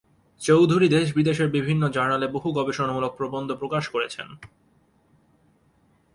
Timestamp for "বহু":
2.27-2.51